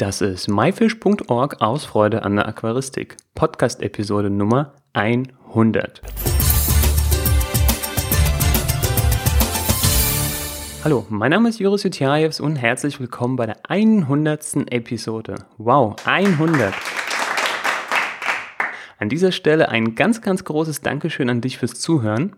[0.00, 3.18] Das ist myfish.org aus Freude an der Aquaristik.
[3.34, 6.00] Podcast-Episode Nummer 100.
[10.82, 14.72] Hallo, mein Name ist Juris Jutjajews und herzlich willkommen bei der 100.
[14.72, 15.34] Episode.
[15.58, 16.72] Wow, 100.
[18.98, 22.36] An dieser Stelle ein ganz, ganz großes Dankeschön an dich fürs Zuhören.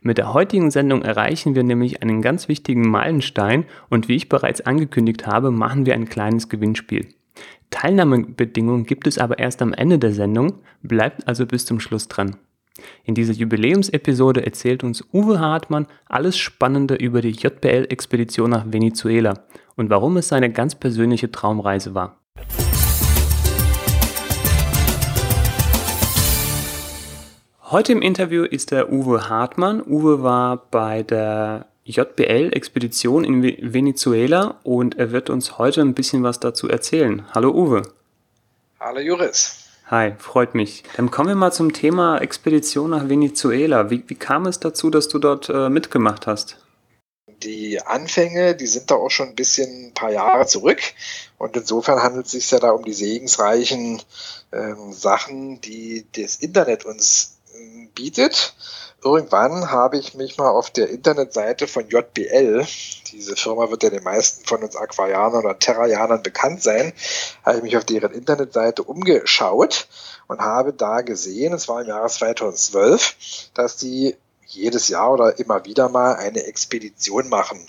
[0.00, 4.60] Mit der heutigen Sendung erreichen wir nämlich einen ganz wichtigen Meilenstein und wie ich bereits
[4.60, 7.08] angekündigt habe, machen wir ein kleines Gewinnspiel.
[7.70, 12.36] Teilnahmebedingungen gibt es aber erst am Ende der Sendung, bleibt also bis zum Schluss dran.
[13.04, 19.44] In dieser Jubiläumsepisode erzählt uns Uwe Hartmann alles Spannende über die JBL-Expedition nach Venezuela
[19.76, 22.21] und warum es seine ganz persönliche Traumreise war.
[27.72, 29.80] Heute im Interview ist der Uwe Hartmann.
[29.80, 36.38] Uwe war bei der JBL-Expedition in Venezuela und er wird uns heute ein bisschen was
[36.38, 37.24] dazu erzählen.
[37.32, 37.80] Hallo Uwe.
[38.78, 39.70] Hallo Juris.
[39.86, 40.82] Hi, freut mich.
[40.98, 43.88] Dann kommen wir mal zum Thema Expedition nach Venezuela.
[43.88, 46.58] Wie, wie kam es dazu, dass du dort äh, mitgemacht hast?
[47.42, 50.82] Die Anfänge, die sind da auch schon ein bisschen ein paar Jahre zurück.
[51.38, 54.02] Und insofern handelt es sich ja da um die segensreichen
[54.50, 57.31] äh, Sachen, die das Internet uns
[57.94, 58.54] bietet.
[59.04, 62.64] Irgendwann habe ich mich mal auf der Internetseite von JBL,
[63.10, 66.92] diese Firma wird ja den meisten von uns Aquarianern oder Terrarianern bekannt sein,
[67.44, 69.88] habe ich mich auf deren Internetseite umgeschaut
[70.28, 74.16] und habe da gesehen, es war im Jahre 2012, dass die
[74.46, 77.66] jedes Jahr oder immer wieder mal eine Expedition machen.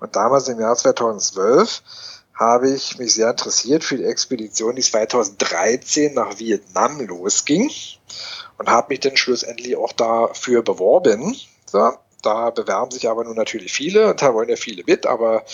[0.00, 1.82] Und damals im Jahr 2012
[2.34, 7.70] habe ich mich sehr interessiert für die Expedition, die 2013 nach Vietnam losging
[8.58, 11.36] und habe mich dann schlussendlich auch dafür beworben.
[11.66, 15.44] So, da bewerben sich aber nun natürlich viele und da wollen ja viele mit, aber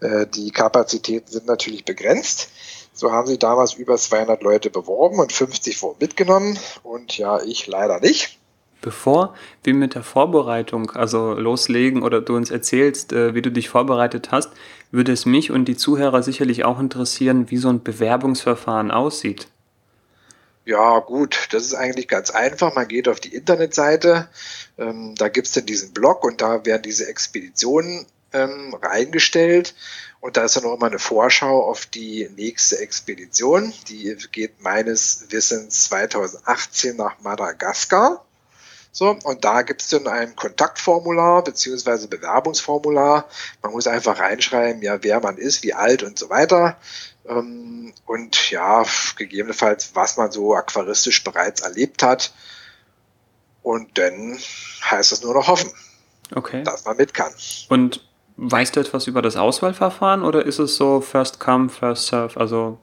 [0.00, 2.50] äh, die Kapazitäten sind natürlich begrenzt.
[2.94, 7.66] So haben sie damals über 200 Leute beworben und 50 wurden mitgenommen und ja, ich
[7.66, 8.38] leider nicht.
[8.82, 13.68] Bevor wir mit der Vorbereitung also loslegen oder du uns erzählst, äh, wie du dich
[13.68, 14.50] vorbereitet hast,
[14.92, 19.48] würde es mich und die Zuhörer sicherlich auch interessieren, wie so ein Bewerbungsverfahren aussieht.
[20.64, 22.74] Ja, gut, das ist eigentlich ganz einfach.
[22.76, 24.28] Man geht auf die Internetseite,
[24.78, 29.74] ähm, da gibt's dann diesen Blog und da werden diese Expeditionen ähm, reingestellt.
[30.20, 33.72] Und da ist dann auch immer eine Vorschau auf die nächste Expedition.
[33.88, 38.24] Die geht meines Wissens 2018 nach Madagaskar.
[38.94, 43.26] So, und da gibt's dann ein Kontaktformular beziehungsweise Bewerbungsformular.
[43.62, 46.76] Man muss einfach reinschreiben, ja, wer man ist, wie alt und so weiter.
[47.26, 48.84] Ähm, und ja,
[49.16, 52.34] gegebenenfalls, was man so aquaristisch bereits erlebt hat.
[53.62, 54.38] Und dann
[54.90, 55.70] heißt es nur noch hoffen,
[56.34, 56.62] okay.
[56.62, 57.32] dass man mit kann.
[57.70, 62.38] Und weißt du etwas über das Auswahlverfahren oder ist es so First Come, First Serve?
[62.38, 62.78] Also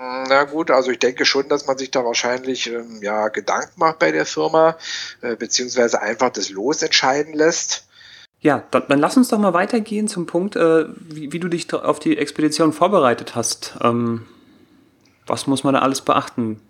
[0.00, 3.98] na gut, also ich denke schon, dass man sich da wahrscheinlich ähm, ja Gedanken macht
[3.98, 4.78] bei der Firma,
[5.20, 7.86] äh, beziehungsweise einfach das Los entscheiden lässt.
[8.40, 11.72] Ja, dann, dann, lass uns doch mal weitergehen zum Punkt, äh, wie, wie, du dich
[11.74, 13.74] auf die Expedition vorbereitet hast.
[13.82, 14.26] Ähm,
[15.26, 16.60] was muss man da alles beachten?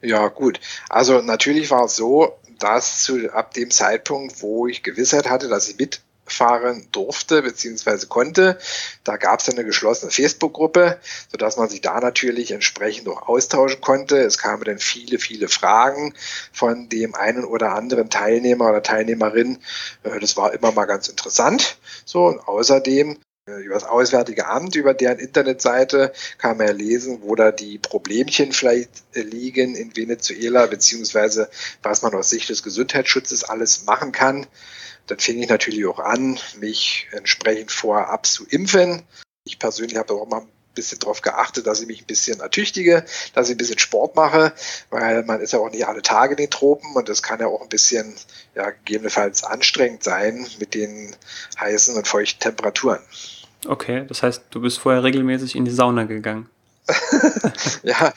[0.00, 0.60] Ja, gut.
[0.88, 5.68] Also natürlich war es so, dass zu, ab dem Zeitpunkt, wo ich Gewissheit hatte, dass
[5.68, 6.00] ich mit
[6.32, 8.06] fahren durfte bzw.
[8.06, 8.58] konnte.
[9.04, 10.98] Da gab es eine geschlossene Facebook-Gruppe,
[11.30, 14.18] sodass man sich da natürlich entsprechend auch austauschen konnte.
[14.18, 16.14] Es kamen dann viele, viele Fragen
[16.52, 19.58] von dem einen oder anderen Teilnehmer oder Teilnehmerin.
[20.02, 21.78] Äh, das war immer mal ganz interessant.
[22.04, 23.18] So, und außerdem
[23.50, 27.78] äh, über das Auswärtige Amt, über deren Internetseite kann man ja lesen, wo da die
[27.78, 31.50] Problemchen vielleicht äh, liegen in Venezuela, beziehungsweise
[31.82, 34.46] was man aus Sicht des Gesundheitsschutzes alles machen kann.
[35.10, 39.02] Dann fing ich natürlich auch an, mich entsprechend vorab zu impfen.
[39.44, 43.04] Ich persönlich habe auch mal ein bisschen darauf geachtet, dass ich mich ein bisschen ertüchtige,
[43.34, 44.52] dass ich ein bisschen Sport mache,
[44.90, 47.48] weil man ist ja auch nicht alle Tage in den Tropen und das kann ja
[47.48, 48.14] auch ein bisschen,
[48.54, 51.16] ja, gegebenenfalls anstrengend sein mit den
[51.58, 53.00] heißen und feuchten Temperaturen.
[53.66, 56.48] Okay, das heißt, du bist vorher regelmäßig in die Sauna gegangen.
[57.82, 58.12] ja,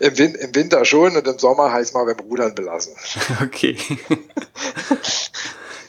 [0.00, 2.94] im, Win im, Winter schon und im Sommer heißt mal beim Rudern belassen.
[3.42, 3.76] Okay.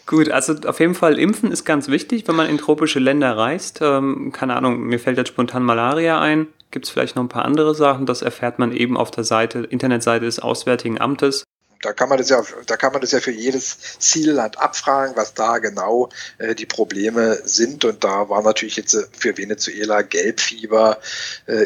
[0.07, 3.79] Gut, also auf jeden Fall impfen ist ganz wichtig, wenn man in tropische Länder reist.
[3.81, 6.47] Ähm, keine Ahnung, mir fällt jetzt spontan Malaria ein.
[6.71, 8.05] Gibt es vielleicht noch ein paar andere Sachen?
[8.05, 11.43] Das erfährt man eben auf der Seite, Internetseite des Auswärtigen Amtes.
[11.81, 15.33] Da kann man das ja, da kann man das ja für jedes Zielland abfragen, was
[15.33, 17.83] da genau äh, die Probleme sind.
[17.83, 20.99] Und da war natürlich jetzt äh, für Venezuela Gelbfieber,
[21.47, 21.63] äh,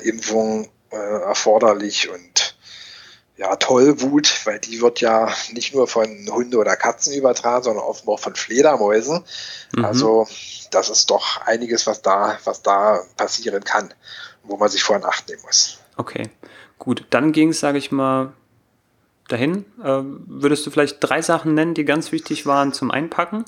[0.94, 2.31] äh, erforderlich und
[3.42, 8.08] ja, Tollwut, weil die wird ja nicht nur von Hunde oder Katzen übertragen, sondern oft
[8.08, 9.24] auch von Fledermäusen.
[9.76, 9.84] Mhm.
[9.84, 10.28] Also
[10.70, 13.94] das ist doch einiges, was da, was da passieren kann.
[14.44, 15.78] wo man sich vorhin acht nehmen muss.
[15.98, 16.30] Okay,
[16.80, 17.06] gut.
[17.12, 18.34] Dann ging es, sage ich mal,
[19.28, 19.66] dahin.
[19.84, 23.46] Äh, würdest du vielleicht drei Sachen nennen, die ganz wichtig waren zum Einpacken?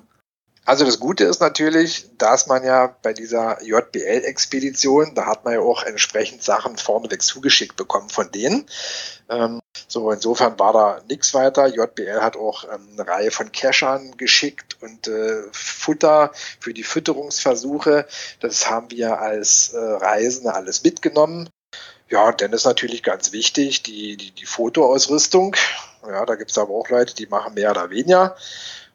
[0.65, 5.59] Also das Gute ist natürlich, dass man ja bei dieser JBL-Expedition, da hat man ja
[5.61, 8.65] auch entsprechend Sachen vorneweg zugeschickt bekommen von denen.
[9.29, 11.67] Ähm, so, insofern war da nichts weiter.
[11.67, 18.07] JBL hat auch ähm, eine Reihe von Cachern geschickt und äh, Futter für die Fütterungsversuche.
[18.39, 21.49] Das haben wir als äh, Reisende alles mitgenommen.
[22.09, 25.55] Ja, dann ist natürlich ganz wichtig die, die, die Fotoausrüstung.
[26.07, 28.35] Ja, da gibt es aber auch Leute, die machen mehr oder weniger.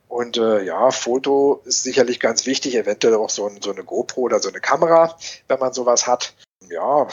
[0.09, 4.23] Und äh, ja, Foto ist sicherlich ganz wichtig, eventuell auch so, ein, so eine GoPro
[4.23, 5.17] oder so eine Kamera,
[5.49, 6.35] wenn man sowas hat.
[6.69, 7.09] Ja,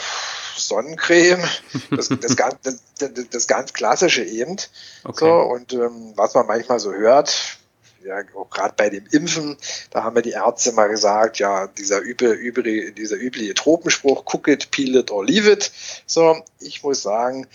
[0.56, 1.42] Sonnencreme,
[1.90, 4.56] das, das, ganz, das, das ganz klassische eben.
[5.04, 5.24] Okay.
[5.24, 7.58] So, und ähm, was man manchmal so hört,
[8.04, 9.56] ja, gerade bei dem Impfen,
[9.90, 14.48] da haben ja die Ärzte mal gesagt, ja, dieser, üble, üble, dieser übliche Tropenspruch, cook
[14.48, 15.72] it, peel it or leave it.
[16.06, 17.46] So, ich muss sagen,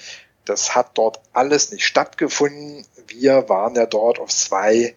[0.46, 2.86] das hat dort alles nicht stattgefunden.
[3.08, 4.96] Wir waren ja dort auf zwei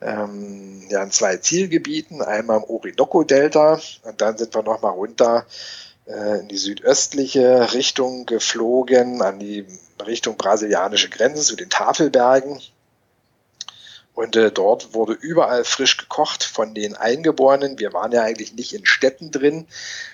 [0.00, 5.46] ähm, ja, in zwei Zielgebieten, einmal im Orinoco-Delta und dann sind wir nochmal runter
[6.08, 9.66] äh, in die südöstliche Richtung geflogen, an die
[10.04, 12.60] Richtung brasilianische Grenze zu den Tafelbergen.
[14.18, 17.78] Und äh, dort wurde überall frisch gekocht von den Eingeborenen.
[17.78, 19.68] Wir waren ja eigentlich nicht in Städten drin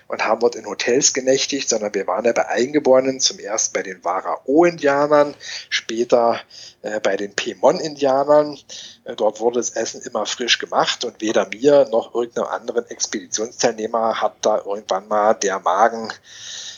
[0.09, 3.83] und haben dort in Hotels genächtigt, sondern wir waren ja bei Eingeborenen, zum ersten bei
[3.83, 5.35] den Varao-Indianern,
[5.71, 6.39] später
[6.83, 8.59] äh, bei den Pemon-Indianern.
[9.05, 14.21] Äh, dort wurde das Essen immer frisch gemacht und weder mir noch irgendeinem anderen Expeditionsteilnehmer
[14.21, 16.12] hat da irgendwann mal der Magen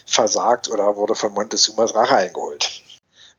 [0.06, 2.82] versagt oder wurde von Montezumas Rache eingeholt.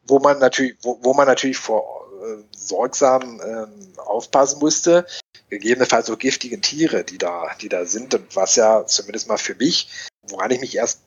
[0.06, 1.96] Wo man natürlich, wo, wo man natürlich vor
[2.27, 5.06] äh, sorgsam äh, aufpassen musste.
[5.50, 9.56] Gegebenenfalls so giftigen Tiere, die da, die da sind und was ja zumindest mal für
[9.56, 9.89] mich,
[10.27, 11.00] woran ich mich erst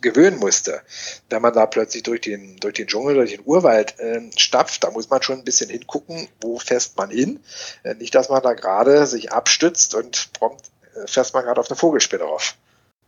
[0.00, 0.82] gewöhnen musste.
[1.30, 4.90] Wenn man da plötzlich durch den, durch den Dschungel, durch den Urwald äh, stapft, da
[4.90, 7.40] muss man schon ein bisschen hingucken, wo fässt man hin.
[7.82, 11.70] Äh, nicht, dass man da gerade sich abstützt und prompt äh, fässt man gerade auf
[11.70, 12.56] eine Vogelspinne auf.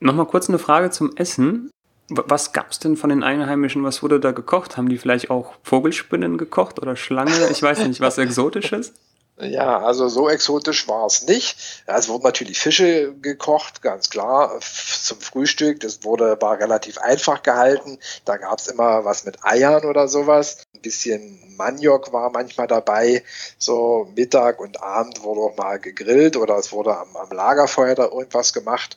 [0.01, 1.71] Nochmal kurz eine Frage zum Essen.
[2.09, 3.83] Was gab es denn von den Einheimischen?
[3.83, 4.77] Was wurde da gekocht?
[4.77, 7.49] Haben die vielleicht auch Vogelspinnen gekocht oder Schlange?
[7.51, 8.93] Ich weiß nicht, was Exotisches?
[9.39, 11.83] Ja, also so exotisch war es nicht.
[11.85, 15.81] Es wurden natürlich Fische gekocht, ganz klar, zum Frühstück.
[15.81, 17.99] Das wurde, war relativ einfach gehalten.
[18.25, 20.65] Da gab es immer was mit Eiern oder sowas.
[20.75, 23.23] Ein bisschen Maniok war manchmal dabei.
[23.59, 28.05] So Mittag und Abend wurde auch mal gegrillt oder es wurde am, am Lagerfeuer da
[28.05, 28.97] irgendwas gemacht.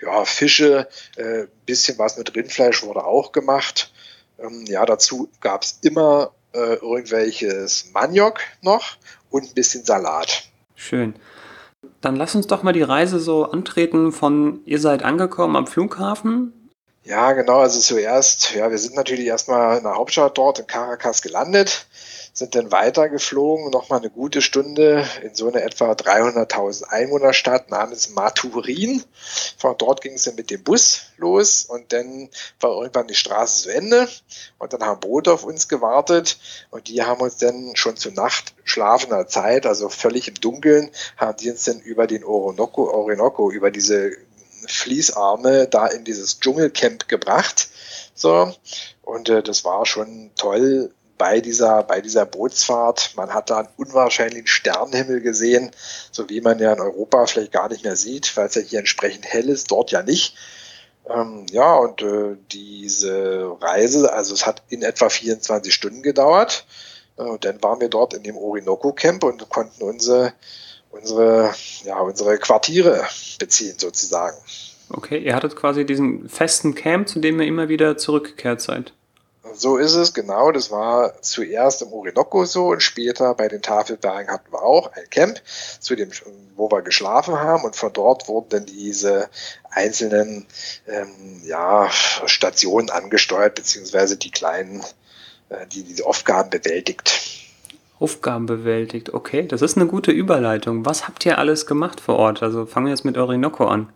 [0.00, 3.92] Ja, Fische, äh, bisschen was mit Rindfleisch wurde auch gemacht.
[4.38, 8.96] Ähm, ja, dazu gab es immer äh, irgendwelches Maniok noch
[9.30, 10.44] und ein bisschen Salat.
[10.74, 11.14] Schön.
[12.00, 16.52] Dann lass uns doch mal die Reise so antreten von ihr seid angekommen am Flughafen.
[17.02, 17.60] Ja, genau.
[17.60, 21.86] Also zuerst, ja, wir sind natürlich erstmal in der Hauptstadt dort in Caracas gelandet
[22.32, 29.02] sind dann weitergeflogen, nochmal eine gute Stunde in so eine etwa 300.000 Einwohnerstadt namens Maturin.
[29.58, 32.28] Von dort ging es dann mit dem Bus los und dann
[32.60, 34.08] war irgendwann die Straße zu Ende
[34.58, 36.38] und dann haben Boote auf uns gewartet
[36.70, 41.36] und die haben uns dann schon zu Nacht schlafender Zeit, also völlig im Dunkeln, haben
[41.36, 44.12] die uns dann über den Orinoco, Orinoco über diese
[44.66, 47.68] Fließarme da in dieses Dschungelcamp gebracht.
[48.14, 48.54] So,
[49.02, 53.12] und äh, das war schon toll, bei dieser, bei dieser Bootsfahrt.
[53.14, 55.70] Man hat da einen unwahrscheinlichen Sternenhimmel gesehen,
[56.10, 58.78] so wie man ja in Europa vielleicht gar nicht mehr sieht, weil es ja hier
[58.78, 60.34] entsprechend hell ist, dort ja nicht.
[61.06, 66.64] Ähm, ja, und äh, diese Reise, also es hat in etwa 24 Stunden gedauert.
[67.18, 70.32] Äh, und dann waren wir dort in dem Orinoco Camp und konnten unsere,
[70.90, 71.52] unsere,
[71.84, 73.06] ja, unsere Quartiere
[73.38, 74.38] beziehen sozusagen.
[74.88, 78.94] Okay, ihr hattet quasi diesen festen Camp, zu dem ihr immer wieder zurückgekehrt seid.
[79.54, 80.52] So ist es, genau.
[80.52, 85.08] Das war zuerst im Orinoco so und später bei den Tafelbergen hatten wir auch ein
[85.10, 85.40] Camp,
[85.80, 86.10] zu dem,
[86.56, 89.28] wo wir geschlafen haben und von dort wurden dann diese
[89.70, 90.46] einzelnen
[90.86, 94.84] ähm, ja, Stationen angesteuert, beziehungsweise die kleinen,
[95.48, 97.48] äh, die diese Aufgaben bewältigt.
[97.98, 100.86] Aufgaben bewältigt, okay, das ist eine gute Überleitung.
[100.86, 102.42] Was habt ihr alles gemacht vor Ort?
[102.42, 103.90] Also fangen wir jetzt mit Orinoco an.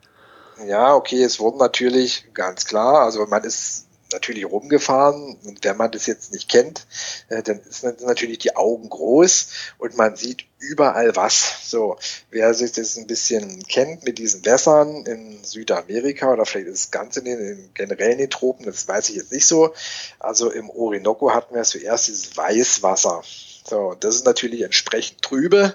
[0.67, 3.84] Ja, okay, es wurden natürlich ganz klar, also man ist
[4.15, 6.87] natürlich rumgefahren und wenn man das jetzt nicht kennt,
[7.29, 11.71] äh, dann sind natürlich die Augen groß und man sieht überall was.
[11.71, 11.99] So,
[12.31, 16.91] wer sich das ein bisschen kennt mit diesen Wässern in Südamerika oder vielleicht ist es
[16.91, 19.75] ganz in den in generell Tropen, das weiß ich jetzt nicht so.
[20.19, 23.23] Also im Orinoco hatten wir zuerst dieses Weißwasser.
[23.67, 25.75] So, das ist natürlich entsprechend trübe.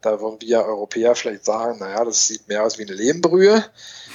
[0.00, 3.64] Da würden wir Europäer vielleicht sagen, naja, das sieht mehr aus wie eine Lehmbrühe.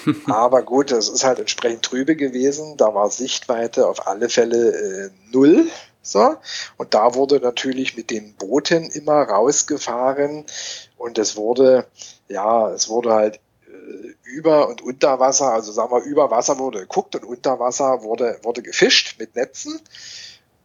[0.26, 2.76] Aber gut, das ist halt entsprechend trübe gewesen.
[2.76, 5.70] Da war Sichtweite auf alle Fälle äh, null.
[6.02, 6.36] So.
[6.78, 10.46] Und da wurde natürlich mit den Booten immer rausgefahren
[10.98, 11.88] und es wurde,
[12.28, 16.82] ja, es wurde halt äh, über und unter Wasser, also sagen wir, über Wasser wurde
[16.82, 19.80] geguckt und unter Wasser wurde, wurde gefischt mit Netzen.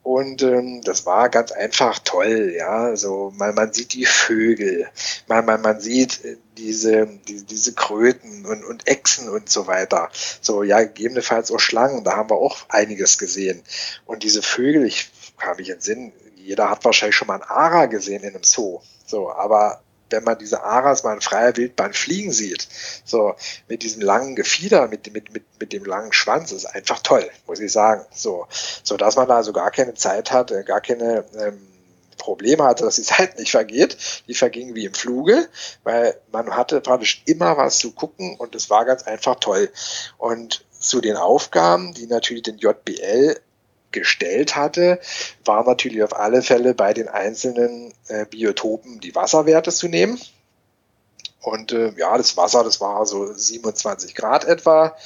[0.02, 2.96] Und ähm, das war ganz einfach toll, ja.
[2.96, 4.88] So, man, man sieht die Vögel,
[5.26, 10.08] man, man, man sieht äh, diese, die, diese Kröten und, und Echsen und so weiter.
[10.40, 13.62] So, ja, gegebenenfalls auch Schlangen, da haben wir auch einiges gesehen.
[14.06, 17.86] Und diese Vögel, ich habe mich in Sinn, jeder hat wahrscheinlich schon mal einen Ara
[17.86, 18.80] gesehen in einem Zoo.
[19.04, 22.68] So, aber wenn man diese Aras mal in freier Wildbahn fliegen sieht,
[23.04, 23.34] so
[23.68, 27.60] mit diesem langen Gefieder, mit, mit, mit, mit dem langen Schwanz, ist einfach toll, muss
[27.60, 28.04] ich sagen.
[28.12, 28.46] So,
[28.82, 31.60] so dass man da also gar keine Zeit hat, äh, gar keine ähm,
[32.18, 33.96] Probleme hatte, dass die Zeit nicht vergeht.
[34.28, 35.48] Die verging wie im Fluge,
[35.84, 39.70] weil man hatte praktisch immer was zu gucken und es war ganz einfach toll.
[40.18, 43.40] Und zu den Aufgaben, die natürlich den JBL
[43.92, 45.00] gestellt hatte,
[45.44, 50.20] war natürlich auf alle Fälle bei den einzelnen äh, Biotopen die Wasserwerte zu nehmen.
[51.40, 54.96] Und äh, ja, das Wasser, das war so 27 Grad etwa,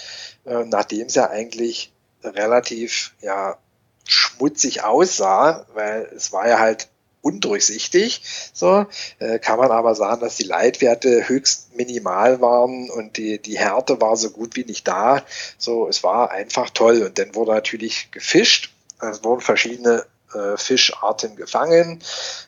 [0.44, 1.92] äh, nachdem es ja eigentlich
[2.24, 3.58] relativ ja,
[4.06, 6.88] schmutzig aussah, weil es war ja halt
[7.22, 8.22] undurchsichtig.
[8.52, 8.86] So
[9.18, 14.00] äh, kann man aber sagen, dass die Leitwerte höchst minimal waren und die, die Härte
[14.00, 15.22] war so gut wie nicht da.
[15.56, 17.02] So, es war einfach toll.
[17.02, 18.72] Und dann wurde natürlich gefischt.
[19.00, 22.02] Es wurden verschiedene äh, Fischarten gefangen,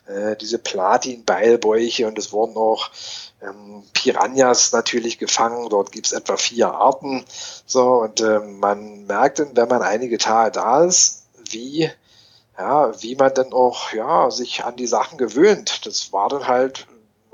[0.07, 2.90] äh, diese Platin-Beilbäuche und es wurden auch
[3.43, 5.69] ähm, Piranhas natürlich gefangen.
[5.69, 7.25] Dort gibt es etwa vier Arten.
[7.66, 11.90] So, und äh, man merkt wenn man einige Tage da ist, wie
[12.58, 15.87] ja, wie man dann auch ja, sich an die Sachen gewöhnt.
[15.87, 16.87] Das war dann halt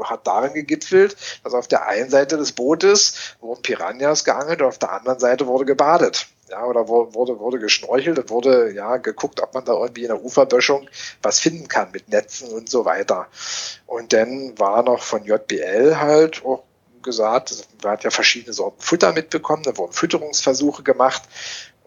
[0.02, 4.78] hat darin gegipfelt, dass auf der einen Seite des Bootes wurden Piranhas geangelt und auf
[4.78, 6.26] der anderen Seite wurde gebadet.
[6.48, 10.24] Ja, oder wurde, wurde geschnorchelt und wurde ja geguckt, ob man da irgendwie in der
[10.24, 10.88] Uferböschung
[11.22, 13.28] was finden kann mit Netzen und so weiter.
[13.86, 16.64] Und dann war noch von JBL halt auch
[17.02, 21.22] gesagt, man hat ja verschiedene Sorten Futter mitbekommen, da wurden Fütterungsversuche gemacht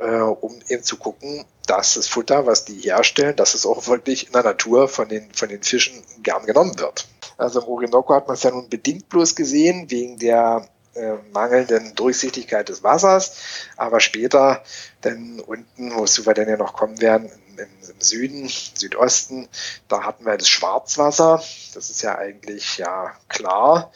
[0.04, 4.28] äh, um eben zu gucken, dass das Futter, was die herstellen, dass es auch wirklich
[4.28, 7.08] in der Natur von den, von den Fischen gern genommen wird.
[7.38, 11.96] Also im Orinoco hat man es ja nun bedingt bloß gesehen, wegen der äh, mangelnden
[11.96, 13.38] Durchsichtigkeit des Wassers,
[13.78, 14.62] aber später
[15.02, 19.48] dann unten, wozu wir dann ja noch kommen werden, im, im Süden, Südosten,
[19.88, 21.42] da hatten wir das Schwarzwasser.
[21.74, 23.92] Das ist ja eigentlich ja klar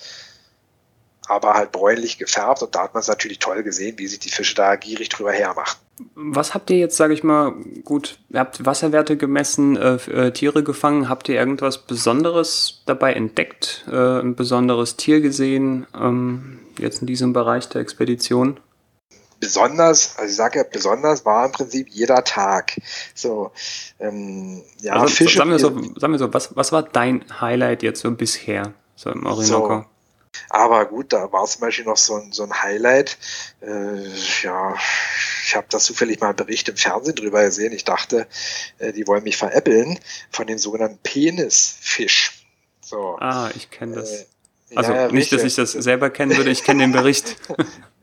[1.27, 4.29] aber halt bräunlich gefärbt und da hat man es natürlich toll gesehen, wie sich die
[4.29, 5.77] Fische da gierig drüber hermachen.
[6.15, 10.63] Was habt ihr jetzt, sage ich mal, gut, ihr habt Wasserwerte gemessen, äh, äh, Tiere
[10.63, 17.07] gefangen, habt ihr irgendwas Besonderes dabei entdeckt, äh, ein besonderes Tier gesehen, ähm, jetzt in
[17.07, 18.59] diesem Bereich der Expedition?
[19.39, 22.79] besonders, also ich sage ja, besonders war im Prinzip jeder Tag.
[23.13, 23.51] So,
[23.99, 25.37] ähm, ja, also, Fische.
[25.37, 29.11] Sagen wir so, sagen wir so was, was war dein Highlight jetzt so bisher, so
[29.11, 29.79] im Orinoco?
[29.79, 29.85] So,
[30.49, 33.17] aber gut, da war zum Beispiel noch so ein, so ein Highlight.
[33.61, 34.07] Äh,
[34.43, 34.75] ja,
[35.43, 37.73] ich habe da zufällig mal einen Bericht im Fernsehen drüber gesehen.
[37.73, 38.27] Ich dachte,
[38.79, 42.45] äh, die wollen mich veräppeln von dem sogenannten Penisfisch.
[42.81, 43.17] So.
[43.19, 44.27] Ah, ich kenne das.
[44.75, 47.37] Also ja, nicht, dass ich das selber kennen würde, ich kenne den Bericht.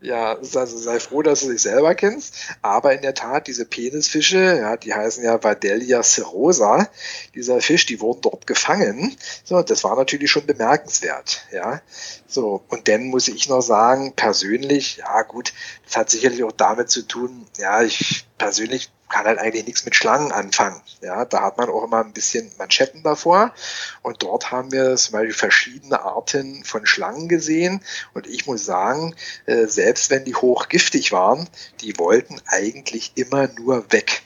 [0.05, 2.35] Ja, also sei froh, dass du dich selber kennst.
[2.61, 6.91] Aber in der Tat, diese Penisfische, ja, die heißen ja Vadelia serosa,
[7.35, 9.17] dieser Fisch, die wurden dort gefangen.
[9.45, 11.81] So, das war natürlich schon bemerkenswert, ja.
[12.27, 15.55] So, und dann muss ich noch sagen, persönlich, ja gut,
[15.87, 19.95] das hat sicherlich auch damit zu tun, ja, ich persönlich kann halt eigentlich nichts mit
[19.95, 20.83] Schlangen anfangen.
[21.01, 23.55] Ja, da hat man auch immer ein bisschen Manschetten davor.
[24.03, 27.81] Und dort haben wir zum Beispiel verschiedene Arten von Schlangen gesehen.
[28.13, 29.15] Und ich muss sagen,
[29.47, 31.49] äh, selbst wenn die hochgiftig waren,
[31.81, 34.23] die wollten eigentlich immer nur weg.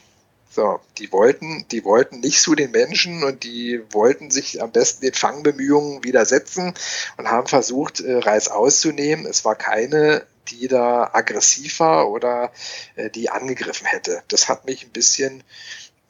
[0.48, 5.02] So, die wollten, die wollten nicht zu den Menschen und die wollten sich am besten
[5.02, 6.72] den Fangbemühungen widersetzen
[7.18, 9.26] und haben versucht, äh, Reis auszunehmen.
[9.26, 12.52] Es war keine die da aggressiv war oder
[12.96, 14.22] äh, die angegriffen hätte.
[14.28, 15.42] Das hat mich ein bisschen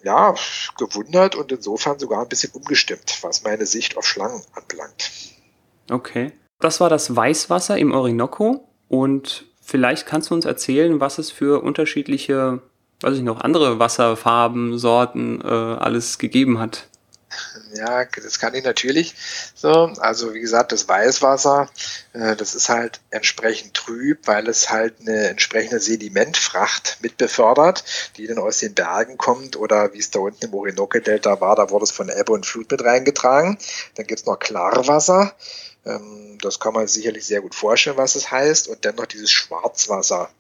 [0.03, 0.35] ja,
[0.77, 5.11] gewundert und insofern sogar ein bisschen umgestimmt, was meine Sicht auf Schlangen anbelangt.
[5.91, 6.33] Okay.
[6.61, 11.63] Das war das Weißwasser im Orinoco und vielleicht kannst du uns erzählen, was es für
[11.63, 12.63] unterschiedliche,
[13.01, 16.89] weiß ich noch, andere Wasserfarben, Sorten äh, alles gegeben hat.
[17.75, 19.15] Ja, das kann ich natürlich.
[19.55, 21.69] So, also wie gesagt, das Weißwasser,
[22.15, 27.85] äh, das ist halt entsprechend trüb, weil es halt eine entsprechende Sedimentfracht mit befördert,
[28.17, 31.71] die dann aus den Bergen kommt oder wie es da unten im Orinoco-Delta war, da
[31.71, 33.59] wurde es von Ebbe und Flut mit reingetragen.
[33.97, 35.35] Dann gibt's noch Klarwasser.
[35.89, 38.69] Ähm, das kann man sicherlich sehr gut vorstellen, was es heißt.
[38.69, 40.31] Und dann noch dieses Schwarzwasser.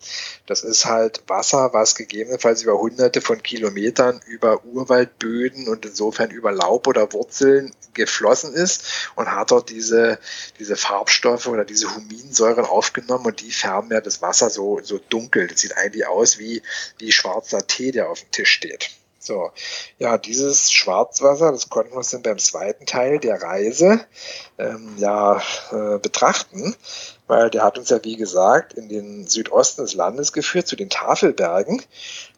[0.46, 6.52] Das ist halt Wasser, was gegebenenfalls über hunderte von Kilometern über Urwaldböden und insofern über
[6.52, 10.18] Laub oder Wurzeln geflossen ist und hat dort diese,
[10.58, 15.48] diese Farbstoffe oder diese Huminsäuren aufgenommen und die färben ja das Wasser so, so dunkel.
[15.48, 16.62] Das sieht eigentlich aus wie,
[16.98, 18.90] wie schwarzer Tee, der auf dem Tisch steht.
[19.28, 19.50] So,
[19.98, 24.00] ja, dieses Schwarzwasser, das konnten wir uns dann beim zweiten Teil der Reise
[24.56, 26.74] ähm, ja äh, betrachten,
[27.26, 30.88] weil der hat uns ja, wie gesagt, in den Südosten des Landes geführt, zu den
[30.88, 31.82] Tafelbergen.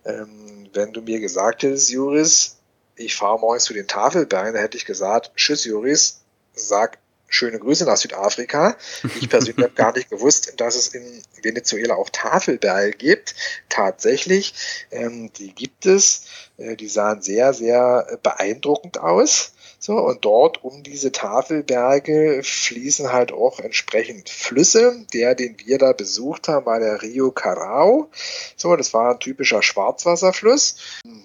[0.05, 2.57] Ähm, wenn du mir gesagt hättest, Juris,
[2.97, 6.23] ich fahre morgens zu den Tafelbergen, dann hätte ich gesagt, tschüss Juris,
[6.55, 6.99] sag
[7.31, 8.77] schöne Grüße nach Südafrika.
[9.19, 13.35] Ich persönlich habe gar nicht gewusst, dass es in Venezuela auch Tafelberge gibt.
[13.71, 14.53] Tatsächlich,
[14.91, 16.27] ähm, die gibt es.
[16.59, 19.53] Äh, die sahen sehr, sehr beeindruckend aus.
[19.83, 25.07] So, und dort um diese Tafelberge fließen halt auch entsprechend Flüsse.
[25.15, 28.11] Der, den wir da besucht haben, war der Rio Carao.
[28.57, 30.77] So, das war ein typischer Schwarzwasserfluss.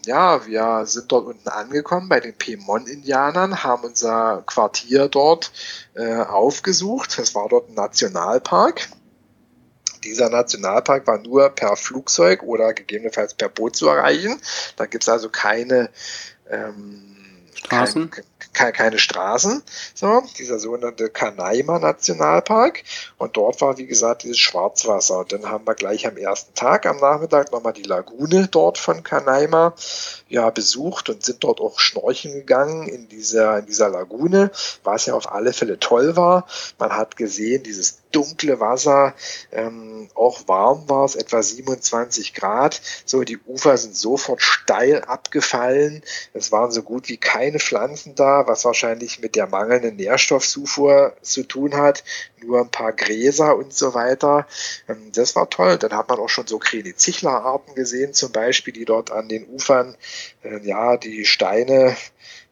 [0.06, 5.52] Ja, wir sind dort unten angekommen bei den Piemont-Indianern, haben unser Quartier dort
[5.94, 7.20] äh, aufgesucht.
[7.20, 8.88] Das war dort ein Nationalpark.
[10.06, 14.40] Dieser Nationalpark war nur per Flugzeug oder gegebenenfalls per Boot zu erreichen.
[14.78, 15.90] Da gibt es also keine
[16.50, 17.16] ähm,
[17.56, 18.10] Straßen?
[18.12, 19.64] Keine, keine Straßen.
[19.94, 22.84] So, dieser sogenannte Canaima Nationalpark.
[23.18, 25.20] Und dort war, wie gesagt, dieses Schwarzwasser.
[25.20, 29.04] Und dann haben wir gleich am ersten Tag am Nachmittag nochmal die Lagune dort von
[29.04, 29.74] Canaima
[30.28, 34.52] ja, besucht und sind dort auch schnorcheln gegangen in dieser, in dieser Lagune,
[34.84, 36.48] was ja auf alle Fälle toll war.
[36.80, 39.14] Man hat gesehen, dieses dunkle Wasser,
[39.52, 42.82] ähm, auch warm war es, etwa 27 Grad.
[43.06, 46.02] So, die Ufer sind sofort steil abgefallen.
[46.34, 51.44] Es waren so gut wie keine Pflanzen da, was wahrscheinlich mit der mangelnden Nährstoffzufuhr zu
[51.44, 52.04] tun hat.
[52.42, 54.48] Nur ein paar Gräser und so weiter.
[54.88, 55.78] Ähm, das war toll.
[55.78, 59.96] Dann hat man auch schon so Krenizichler-Arten gesehen, zum Beispiel, die dort an den Ufern
[60.44, 61.96] äh, ja die Steine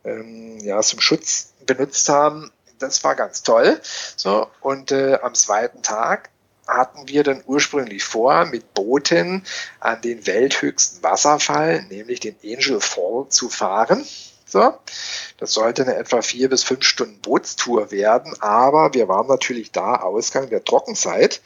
[0.03, 2.51] ähm, ja zum Schutz benutzt haben
[2.83, 3.79] das war ganz toll.
[4.15, 6.29] So, und äh, am zweiten Tag
[6.67, 9.45] hatten wir dann ursprünglich vor, mit Booten
[9.79, 14.05] an den welthöchsten Wasserfall, nämlich den Angel Fall, zu fahren.
[14.53, 14.71] So,
[15.37, 19.95] das sollte eine etwa vier bis fünf Stunden Bootstour werden, aber wir waren natürlich da
[19.95, 21.41] Ausgang der Trockenzeit.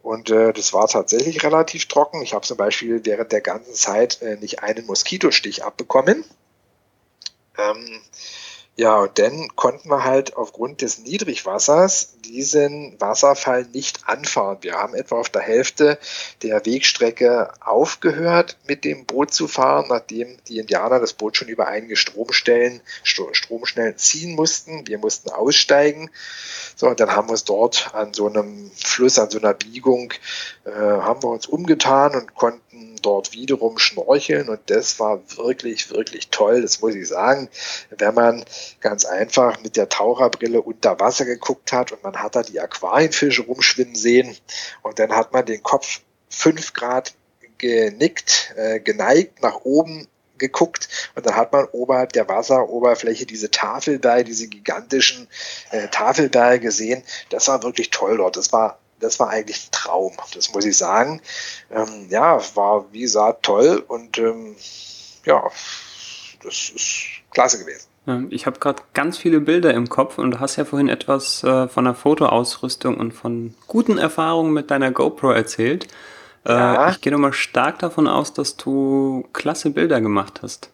[0.00, 2.22] Und äh, das war tatsächlich relativ trocken.
[2.22, 6.24] Ich habe zum Beispiel während der ganzen Zeit äh, nicht einen Moskitostich abbekommen.
[7.58, 8.00] Ähm,
[8.78, 14.58] ja, und dann konnten wir halt aufgrund des Niedrigwassers diesen Wasserfall nicht anfahren.
[14.60, 15.98] Wir haben etwa auf der Hälfte
[16.42, 21.68] der Wegstrecke aufgehört, mit dem Boot zu fahren, nachdem die Indianer das Boot schon über
[21.68, 24.86] einige Stromstellen, Stromschnellen ziehen mussten.
[24.86, 26.10] Wir mussten aussteigen.
[26.74, 30.12] So, und dann haben wir es dort an so einem Fluss, an so einer Biegung,
[30.66, 34.48] äh, haben wir uns umgetan und konnten dort wiederum schnorcheln.
[34.48, 36.62] Und das war wirklich, wirklich toll.
[36.62, 37.48] Das muss ich sagen.
[37.90, 38.44] Wenn man
[38.80, 43.42] ganz einfach mit der Taucherbrille unter Wasser geguckt hat und man hat da die Aquarienfische
[43.42, 44.36] rumschwimmen sehen
[44.82, 47.14] und dann hat man den Kopf fünf Grad
[47.58, 54.24] genickt, äh, geneigt nach oben geguckt und dann hat man oberhalb der Wasseroberfläche diese Tafelberge,
[54.24, 55.28] diese gigantischen
[55.70, 57.02] äh, Tafelberge gesehen.
[57.30, 58.36] Das war wirklich toll dort.
[58.36, 61.20] Das war das war eigentlich ein Traum, das muss ich sagen.
[61.70, 64.56] Ähm, ja, war wie gesagt toll und ähm,
[65.24, 65.42] ja,
[66.42, 67.88] das ist klasse gewesen.
[68.30, 71.66] Ich habe gerade ganz viele Bilder im Kopf und du hast ja vorhin etwas äh,
[71.66, 75.88] von der Fotoausrüstung und von guten Erfahrungen mit deiner GoPro erzählt.
[76.44, 76.90] Äh, ja.
[76.90, 80.70] Ich gehe nochmal stark davon aus, dass du klasse Bilder gemacht hast.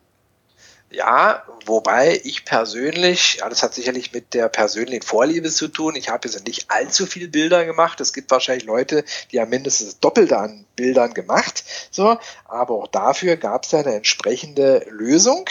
[0.92, 5.96] Ja, wobei ich persönlich, ja, das hat sicherlich mit der persönlichen Vorliebe zu tun.
[5.96, 8.00] Ich habe jetzt nicht allzu viele Bilder gemacht.
[8.00, 11.64] Es gibt wahrscheinlich Leute, die haben mindestens Doppelte an Bildern gemacht.
[11.90, 15.48] So, aber auch dafür gab es ja eine entsprechende Lösung.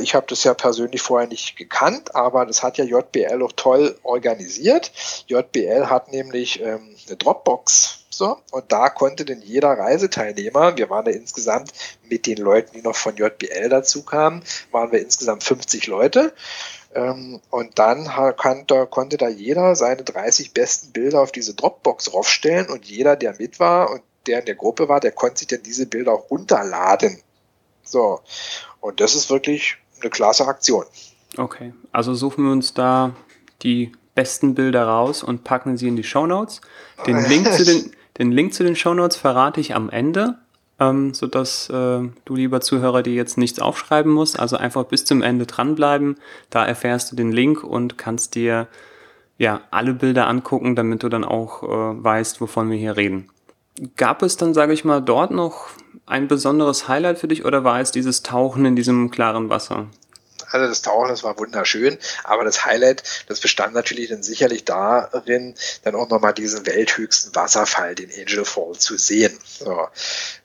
[0.00, 3.96] Ich habe das ja persönlich vorher nicht gekannt, aber das hat ja JBL auch toll
[4.02, 4.90] organisiert.
[5.28, 11.06] JBL hat nämlich ähm, eine Dropbox so und da konnte denn jeder Reiseteilnehmer, wir waren
[11.06, 11.72] ja insgesamt
[12.08, 16.34] mit den Leuten, die noch von JBL dazu kamen, waren wir insgesamt 50 Leute.
[16.94, 22.68] Ähm, und dann konnte, konnte da jeder seine 30 besten Bilder auf diese Dropbox raufstellen
[22.68, 25.62] und jeder, der mit war und der in der Gruppe war, der konnte sich dann
[25.62, 27.22] diese Bilder auch runterladen.
[27.90, 28.20] So.
[28.80, 30.84] Und das ist wirklich eine klasse Aktion.
[31.36, 33.12] Okay, also suchen wir uns da
[33.62, 36.60] die besten Bilder raus und packen sie in die Show Notes.
[37.06, 40.38] Den Link zu den, den Link zu den Show Notes verrate ich am Ende,
[40.80, 41.72] ähm, sodass äh,
[42.24, 44.38] du, lieber Zuhörer, dir jetzt nichts aufschreiben musst.
[44.38, 46.16] Also einfach bis zum Ende dranbleiben.
[46.50, 48.68] Da erfährst du den Link und kannst dir
[49.38, 53.30] ja alle Bilder angucken, damit du dann auch äh, weißt, wovon wir hier reden.
[53.96, 55.68] Gab es dann, sage ich mal, dort noch
[56.06, 59.86] ein besonderes Highlight für dich oder war es dieses Tauchen in diesem klaren Wasser?
[60.50, 65.54] Also das Tauchen, das war wunderschön, aber das Highlight, das bestand natürlich dann sicherlich darin,
[65.82, 69.38] dann auch nochmal diesen welthöchsten Wasserfall, den Angel Fall, zu sehen.
[69.44, 69.88] So.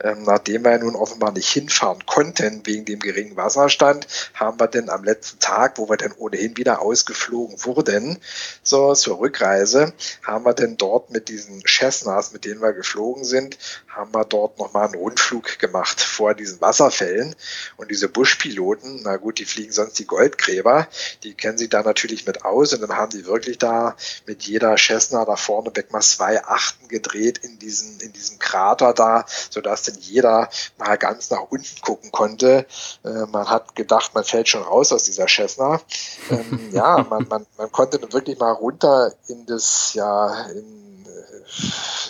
[0.02, 4.89] Ähm, nachdem wir nun offenbar nicht hinfahren konnten wegen dem geringen Wasserstand, haben wir dann
[4.89, 8.20] am letzten Tag, wo wir dann ohnehin wieder ausgeflogen wurden,
[8.62, 13.58] so zur Rückreise, haben wir dann dort mit diesen Cessnas, mit denen wir geflogen sind,
[13.88, 17.36] haben wir dort nochmal einen Rundflug gemacht vor diesen Wasserfällen.
[17.78, 20.88] Und diese Buschpiloten, na gut, die fliegen sonst die Goldgräber,
[21.23, 24.75] die kennen sich da natürlich mit aus und dann haben die wirklich da mit jeder
[24.77, 29.95] Cessna da vorne mal zwei Achten gedreht in diesen, in diesem Krater da, sodass dann
[29.99, 32.65] jeder mal ganz nach unten gucken konnte.
[33.03, 35.82] Äh, man hat gedacht, man fällt schon raus aus dieser Cessna.
[36.29, 40.83] Ähm, ja, man, man, man konnte dann wirklich mal runter in das, ja, in,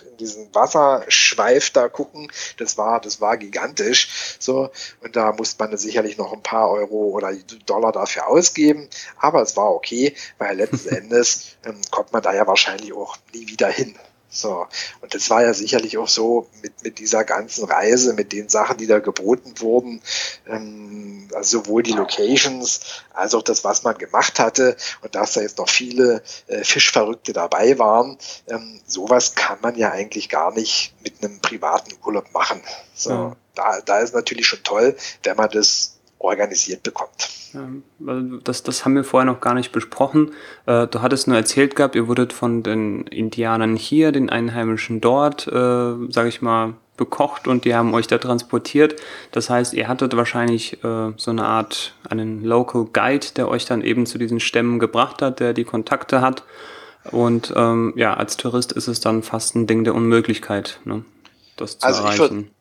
[0.09, 2.31] in diesen Wasserschweif da gucken.
[2.57, 4.37] Das war, das war gigantisch.
[4.39, 4.69] So,
[5.01, 7.33] und da musste man sicherlich noch ein paar Euro oder
[7.65, 8.89] Dollar dafür ausgeben.
[9.17, 13.47] Aber es war okay, weil letzten Endes ähm, kommt man da ja wahrscheinlich auch nie
[13.47, 13.95] wieder hin.
[14.33, 14.65] So,
[15.01, 18.77] und das war ja sicherlich auch so mit, mit dieser ganzen Reise, mit den Sachen,
[18.77, 20.01] die da geboten wurden,
[20.47, 22.79] ähm, also sowohl die Locations
[23.13, 27.31] als auch das, was man gemacht hatte und dass da jetzt noch viele äh, Fischverrückte
[27.31, 28.17] dabei waren,
[28.47, 32.61] ähm, sowas kann man ja eigentlich gar nicht mit einem privaten Urlaub machen.
[32.95, 33.35] So, ja.
[33.53, 35.92] da, da ist natürlich schon toll, wenn man das
[36.23, 37.29] organisiert bekommt.
[38.43, 40.31] Das, das haben wir vorher noch gar nicht besprochen.
[40.65, 45.47] Äh, du hattest nur erzählt gehabt, ihr wurdet von den Indianern hier, den Einheimischen dort,
[45.47, 49.01] äh, sage ich mal, bekocht und die haben euch da transportiert.
[49.31, 53.81] Das heißt, ihr hattet wahrscheinlich äh, so eine Art einen Local Guide, der euch dann
[53.81, 56.43] eben zu diesen Stämmen gebracht hat, der die Kontakte hat.
[57.11, 61.03] Und ähm, ja, als Tourist ist es dann fast ein Ding der Unmöglichkeit, ne,
[61.57, 62.51] das zu also erreichen.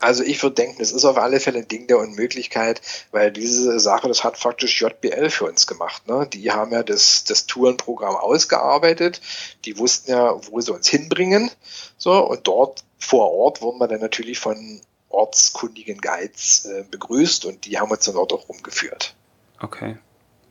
[0.00, 2.80] Also ich würde denken, es ist auf alle Fälle ein Ding der Unmöglichkeit,
[3.10, 6.06] weil diese Sache, das hat faktisch JBL für uns gemacht.
[6.06, 6.28] Ne?
[6.32, 9.20] Die haben ja das, das Tourenprogramm ausgearbeitet,
[9.64, 11.50] die wussten ja, wo sie uns hinbringen.
[11.96, 17.64] So, und dort vor Ort wurden wir dann natürlich von ortskundigen Guides äh, begrüßt und
[17.66, 19.14] die haben uns dann dort auch rumgeführt.
[19.60, 19.96] Okay.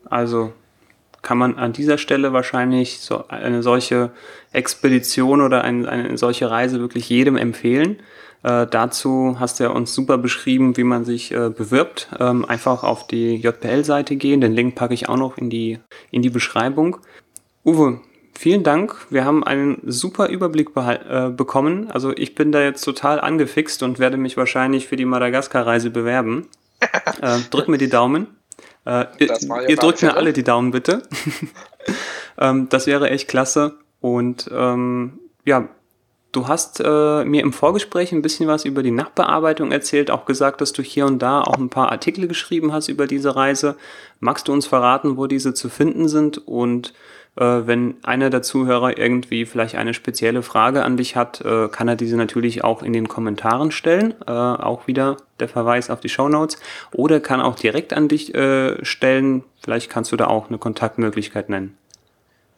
[0.09, 0.53] Also
[1.21, 4.11] kann man an dieser Stelle wahrscheinlich so eine solche
[4.53, 7.99] Expedition oder eine, eine solche Reise wirklich jedem empfehlen.
[8.43, 12.09] Äh, dazu hast du ja uns super beschrieben, wie man sich äh, bewirbt.
[12.19, 14.41] Ähm, einfach auf die JPL-Seite gehen.
[14.41, 15.79] Den Link packe ich auch noch in die,
[16.11, 16.97] in die Beschreibung.
[17.65, 17.99] Uwe,
[18.33, 19.07] vielen Dank.
[19.09, 21.89] Wir haben einen super Überblick äh, bekommen.
[21.91, 26.47] Also ich bin da jetzt total angefixt und werde mich wahrscheinlich für die Madagaskar-Reise bewerben.
[27.21, 28.27] äh, drück mir die Daumen.
[28.85, 31.01] Äh, ihr, ihr drückt mir alle die Daumen bitte.
[32.37, 33.73] ähm, das wäre echt klasse.
[33.99, 35.67] Und ähm, ja,
[36.37, 40.61] Du hast äh, mir im Vorgespräch ein bisschen was über die Nachbearbeitung erzählt, auch gesagt,
[40.61, 43.75] dass du hier und da auch ein paar Artikel geschrieben hast über diese Reise.
[44.19, 46.37] Magst du uns verraten, wo diese zu finden sind?
[46.47, 46.93] Und
[47.37, 51.87] äh, wenn einer der Zuhörer irgendwie vielleicht eine spezielle Frage an dich hat, äh, kann
[51.87, 54.13] er diese natürlich auch in den Kommentaren stellen.
[54.27, 56.59] Äh, auch wieder der Verweis auf die Show Notes.
[56.91, 59.43] Oder kann auch direkt an dich äh, stellen.
[59.63, 61.75] Vielleicht kannst du da auch eine Kontaktmöglichkeit nennen.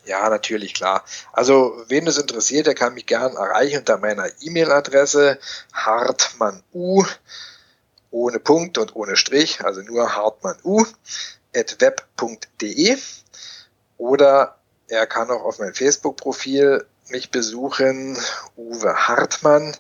[0.10, 1.06] Ja, natürlich, klar.
[1.34, 5.38] Also, wen es interessiert, der kann mich gern erreichen unter meiner E-Mail-Adresse
[5.72, 7.06] hartmannu
[8.10, 10.84] ohne Punkt und ohne Strich, also nur hartmannu
[11.56, 12.98] at web.de
[14.00, 18.18] oder er kann auch auf mein Facebook-Profil mich besuchen,
[18.58, 19.78] Uwe Hartmann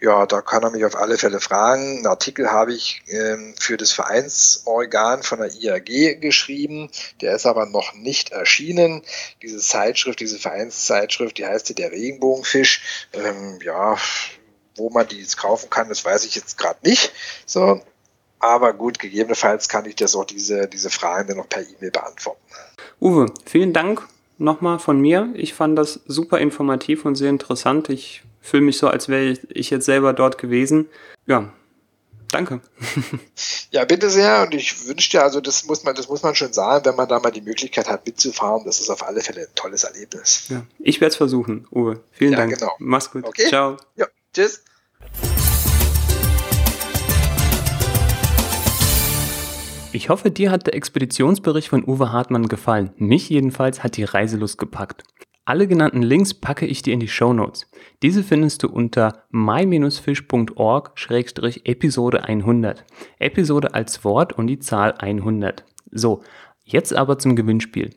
[0.00, 1.98] ja, da kann er mich auf alle Fälle fragen.
[1.98, 6.90] Einen Artikel habe ich ähm, für das Vereinsorgan von der IAG geschrieben.
[7.20, 9.02] Der ist aber noch nicht erschienen.
[9.42, 13.08] Diese Zeitschrift, diese Vereinszeitschrift, die heißt der Regenbogenfisch.
[13.14, 13.96] Ähm, ja,
[14.76, 17.12] wo man die jetzt kaufen kann, das weiß ich jetzt gerade nicht.
[17.46, 17.80] So,
[18.38, 22.40] aber gut, gegebenenfalls kann ich das auch diese, diese Fragen dann noch per E-Mail beantworten.
[23.00, 24.06] Uwe, vielen Dank
[24.38, 25.30] nochmal von mir.
[25.34, 27.88] Ich fand das super informativ und sehr interessant.
[27.88, 30.88] Ich fühle mich so, als wäre ich jetzt selber dort gewesen.
[31.26, 31.52] Ja,
[32.30, 32.60] danke.
[33.72, 34.42] Ja, bitte sehr.
[34.42, 37.08] Und ich wünsche dir, also das muss man, das muss man schon sagen, wenn man
[37.08, 40.46] da mal die Möglichkeit hat, mitzufahren, das ist auf alle Fälle ein tolles Erlebnis.
[40.48, 42.00] Ja, ich werde es versuchen, Uwe.
[42.12, 42.54] Vielen ja, Dank.
[42.54, 42.72] Genau.
[42.78, 43.24] Mach's gut.
[43.24, 43.48] Okay.
[43.48, 43.76] Ciao.
[43.96, 44.62] Ja, tschüss.
[49.92, 52.92] Ich hoffe, dir hat der Expeditionsbericht von Uwe Hartmann gefallen.
[52.96, 55.02] Mich jedenfalls hat die Reiselust gepackt.
[55.48, 57.70] Alle genannten Links packe ich dir in die Show Notes.
[58.02, 62.84] Diese findest du unter my-fish.org-episode 100.
[63.20, 65.64] Episode als Wort und die Zahl 100.
[65.92, 66.24] So,
[66.64, 67.90] jetzt aber zum Gewinnspiel.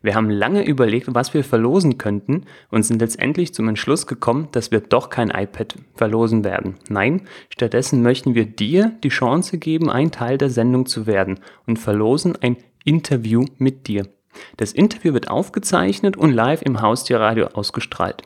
[0.00, 4.70] Wir haben lange überlegt, was wir verlosen könnten und sind letztendlich zum Entschluss gekommen, dass
[4.70, 6.76] wir doch kein iPad verlosen werden.
[6.88, 11.78] Nein, stattdessen möchten wir dir die Chance geben, ein Teil der Sendung zu werden und
[11.78, 14.06] verlosen ein Interview mit dir.
[14.56, 18.22] Das Interview wird aufgezeichnet und live im Haustierradio ausgestrahlt.